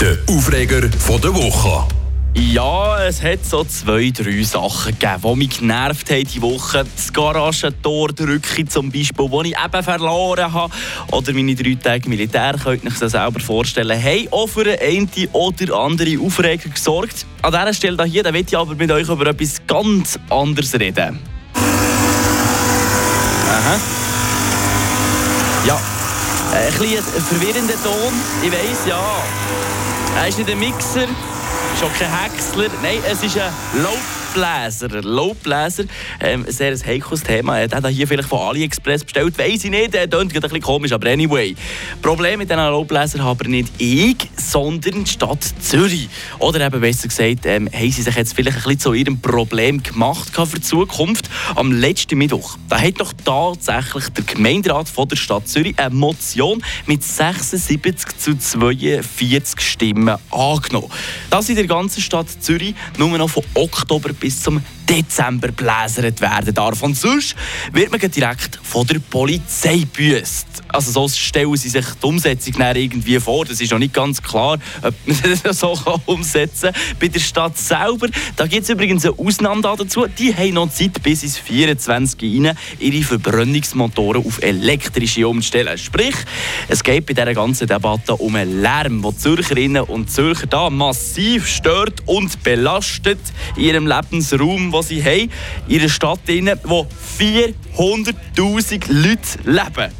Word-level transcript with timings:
Der 0.00 0.18
Aufreger 0.28 0.82
der 0.82 1.34
Woche. 1.34 1.88
Ja, 2.34 3.02
es 3.02 3.22
hat 3.22 3.44
so 3.44 3.64
zwei, 3.64 4.10
drei 4.10 4.42
Sachen 4.42 4.92
gegeben, 4.98 5.20
die 5.22 5.36
mich 5.36 5.58
genervt 5.58 6.10
haben 6.10 6.24
diese 6.24 6.42
Woche. 6.42 6.84
Das 6.94 7.12
Garagentor 7.12 8.08
drücke 8.12 8.66
zum 8.66 8.90
Beispiel, 8.90 9.28
das 9.28 9.46
ich 9.46 9.56
eben 9.56 9.82
verloren 9.82 10.52
habe. 10.52 10.72
Oder 11.10 11.32
meine 11.32 11.54
drei 11.54 11.74
Tage 11.74 12.08
Militär, 12.08 12.56
könnt 12.62 12.84
ihr 12.84 12.90
euch 12.90 12.98
das 12.98 13.12
selber 13.12 13.40
vorstellen, 13.40 14.02
haben 14.02 14.28
auch 14.32 14.46
für 14.48 14.78
eine 14.80 15.08
oder 15.32 15.76
andere 15.76 16.18
Aufreger 16.20 16.68
gesorgt. 16.68 17.26
An 17.42 17.52
dieser 17.52 17.72
Stelle 17.72 18.04
hier, 18.04 18.22
da 18.22 18.32
will 18.32 18.44
ich 18.46 18.56
aber 18.56 18.74
mit 18.74 18.90
euch 18.90 19.08
über 19.08 19.26
etwas 19.26 19.60
ganz 19.66 20.18
anderes 20.28 20.74
reden. 20.74 21.18
Aha. 23.48 23.99
Ein 26.72 26.78
bisschen 26.78 27.04
verwirrender 27.04 27.74
Ton, 27.82 28.12
ich 28.42 28.52
weiss, 28.52 28.86
ja. 28.86 29.02
Er 30.16 30.28
ist 30.28 30.38
nicht 30.38 30.50
ein 30.50 30.58
Mixer, 30.58 31.02
ist 31.02 31.82
auch 31.84 31.98
kein 31.98 32.10
Häcksler. 32.10 32.68
Nein, 32.82 33.02
es 33.10 33.22
ist 33.22 33.38
ein 33.38 33.52
Laubbläser. 34.34 35.02
Laubbläser, 35.02 35.84
ähm, 36.20 36.44
ein 36.46 36.52
sehr 36.52 36.76
heikles 36.78 37.22
Thema. 37.22 37.58
Er 37.58 37.70
hat 37.70 37.86
hier 37.88 38.06
vielleicht 38.06 38.28
von 38.28 38.38
AliExpress 38.38 39.02
bestellt, 39.02 39.36
weiss 39.38 39.64
ich 39.64 39.70
nicht. 39.70 39.94
Er 39.94 40.06
klingt 40.06 40.34
ein 40.34 40.40
bisschen 40.40 40.60
komisch, 40.60 40.92
aber 40.92 41.10
anyway. 41.10 41.56
Problem 42.00 42.38
mit 42.38 42.48
diesen 42.48 42.62
Laubbläsern 42.62 43.24
habe 43.24 43.48
nicht 43.48 43.72
ich, 43.78 44.16
sondern 44.36 45.02
die 45.02 45.10
Stadt 45.10 45.44
Zürich. 45.60 46.08
Oder 46.38 46.64
eben 46.64 46.80
besser 46.80 47.08
gesagt, 47.08 47.44
ähm, 47.46 47.68
haben 47.72 47.90
sie 47.90 48.02
sich 48.02 48.14
jetzt 48.14 48.34
vielleicht 48.34 48.58
ein 48.58 48.62
bisschen 48.62 48.78
zu 48.78 48.92
ihrem 48.92 49.20
Problem 49.20 49.82
gemacht 49.82 50.30
für 50.32 50.46
die 50.46 50.60
Zukunft. 50.60 51.28
Am 51.56 51.72
letzten 51.72 52.16
Mittwoch, 52.16 52.56
da 52.68 52.80
hat 52.80 53.00
doch 53.00 53.12
tatsächlich 53.24 54.10
der 54.10 54.24
Gemeinderat 54.24 54.88
von 54.88 55.08
der 55.08 55.16
Stadt 55.16 55.48
Zürich 55.48 55.76
eine 55.76 55.92
Motion 55.92 56.62
mit 56.86 57.02
76 57.02 58.16
zu 58.16 58.38
42 58.38 59.60
Stimmen 59.60 60.16
angenommen. 60.30 60.90
Das 61.30 61.48
in 61.48 61.56
der 61.56 61.66
ganzen 61.66 62.00
Stadt 62.00 62.28
Zürich 62.40 62.74
nur 62.96 63.18
noch 63.18 63.28
von 63.28 63.42
Oktober 63.54 64.10
bis 64.20 64.42
zum 64.42 64.62
Dezember 64.88 65.48
bläsert 65.48 66.20
werden 66.20 66.54
darf. 66.54 66.82
Und 66.82 66.96
sonst 66.96 67.34
wird 67.72 67.90
man 67.90 68.00
direkt 68.00 68.60
von 68.70 68.86
der 68.86 69.00
Polizei 69.00 69.84
büßt. 69.84 70.46
Also 70.68 70.92
so 70.92 71.08
stellen 71.08 71.56
sie 71.56 71.68
sich 71.68 71.84
die 72.00 72.06
Umsetzung 72.06 72.54
dann 72.56 72.76
irgendwie 72.76 73.18
vor. 73.18 73.44
Das 73.44 73.60
ist 73.60 73.72
noch 73.72 73.80
nicht 73.80 73.92
ganz 73.92 74.22
klar, 74.22 74.58
ob 74.82 74.94
man 75.06 75.40
das 75.42 75.58
so 75.58 75.76
umsetzen 76.06 76.72
kann. 76.72 76.82
Bei 77.00 77.08
der 77.08 77.18
Stadt 77.18 77.58
selber, 77.58 78.06
da 78.36 78.46
gibt 78.46 78.62
es 78.62 78.68
übrigens 78.68 79.04
eine 79.04 79.18
Ausnahme 79.18 79.60
dazu. 79.60 80.06
Die 80.06 80.32
haben 80.32 80.54
noch 80.54 80.72
Zeit 80.72 81.02
bis 81.02 81.24
ins 81.24 81.36
24 81.36 82.20
hinein, 82.20 82.56
ihre 82.78 83.02
Verbrennungsmotoren 83.02 84.24
auf 84.24 84.40
elektrische 84.40 85.26
umzustellen. 85.26 85.76
Sprich, 85.76 86.14
es 86.68 86.84
geht 86.84 87.06
bei 87.06 87.14
dieser 87.14 87.34
ganzen 87.34 87.66
Debatte 87.66 88.14
um 88.14 88.36
einen 88.36 88.62
Lärm, 88.62 89.02
der 89.02 89.16
Zürcherinnen 89.16 89.82
und 89.82 90.12
Zürcher 90.12 90.46
da 90.46 90.70
massiv 90.70 91.48
stört 91.48 92.06
und 92.06 92.44
belastet 92.44 93.18
in 93.56 93.64
ihrem 93.64 93.88
Lebensraum, 93.88 94.70
den 94.70 94.82
sie 94.82 95.02
haben, 95.02 95.28
in 95.66 95.74
ihrer 95.74 95.88
Stadt, 95.88 96.20
die 96.28 96.40
vier 97.18 97.52
100'000 97.80 98.92
Leute 98.92 99.50
leben. 99.50 99.92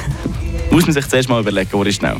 Muss 0.70 0.84
man 0.84 0.92
sich 0.92 1.08
zuerst 1.08 1.30
mal 1.30 1.40
überlegen, 1.40 1.70
wo 1.72 1.82
ist 1.82 1.96
schnell. 1.96 2.16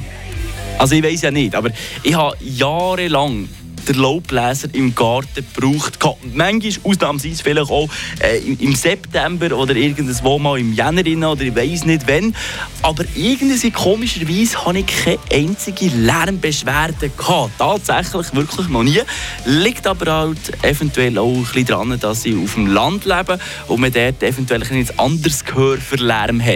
Also 0.78 0.94
ich 0.94 1.02
weiß 1.02 1.20
ja 1.20 1.30
nicht, 1.30 1.54
aber 1.54 1.68
ich 2.02 2.14
habe 2.14 2.34
jahrelang 2.40 3.46
den 3.88 3.96
Laubbläser 3.96 4.68
im 4.72 4.94
Garten 4.94 5.44
gebraucht. 5.54 5.98
Manchmal, 6.34 6.72
ausnahmsweise 6.84 7.42
vielleicht 7.42 7.70
auch 7.70 7.88
äh, 8.20 8.38
im 8.38 8.74
September 8.74 9.56
oder 9.56 9.74
irgendwo 9.74 10.38
mal 10.38 10.58
im 10.58 10.72
Jänner 10.72 11.32
oder 11.32 11.42
ich 11.42 11.54
weiß 11.54 11.84
nicht 11.84 12.06
wann. 12.06 12.34
Aber 12.82 13.04
irgendwie 13.14 13.70
komischerweise 13.70 14.64
hatte 14.64 14.78
ich 14.78 14.86
keine 14.86 15.18
einzige 15.32 15.88
Lärmbeschwerde. 15.88 17.10
Gehabt. 17.16 17.58
Tatsächlich 17.58 18.34
wirklich 18.34 18.68
noch 18.68 18.82
nie. 18.82 19.00
Liegt 19.44 19.86
aber 19.86 20.12
halt 20.12 20.64
eventuell 20.64 21.18
auch 21.18 21.34
ein 21.34 21.42
bisschen 21.42 21.66
daran, 21.66 21.98
dass 21.98 22.24
ich 22.24 22.36
auf 22.36 22.54
dem 22.54 22.66
Land 22.66 23.04
lebe 23.04 23.38
und 23.68 23.80
man 23.80 23.92
dort 23.92 24.22
eventuell 24.22 24.62
ein 24.62 24.88
anderes 24.98 25.44
Gehör 25.44 25.78
für 25.78 25.96
Lärm 25.96 26.40
hat. 26.40 26.44